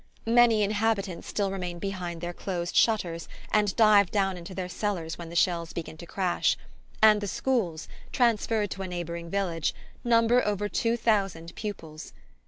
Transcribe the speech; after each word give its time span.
Many 0.25 0.63
inhabitants 0.63 1.27
still 1.27 1.51
remain 1.51 1.77
behind 1.77 2.21
their 2.21 2.33
closed 2.33 2.75
shutters 2.75 3.27
and 3.53 3.75
dive 3.75 4.09
down 4.09 4.35
into 4.35 4.55
their 4.55 4.67
cellars 4.67 5.19
when 5.19 5.29
the 5.29 5.35
shells 5.35 5.73
begin 5.73 5.95
to 5.97 6.07
crash; 6.07 6.57
and 7.03 7.21
the 7.21 7.27
schools, 7.27 7.87
transferred 8.11 8.71
to 8.71 8.81
a 8.81 8.87
neighbouring 8.87 9.29
village, 9.29 9.75
number 10.03 10.43
over 10.43 10.67
two 10.67 10.97
thousand 10.97 11.53
pupils. 11.53 12.13